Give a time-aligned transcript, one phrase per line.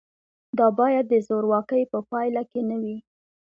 [0.57, 2.95] دا باید د زورواکۍ په پایله کې نه وي.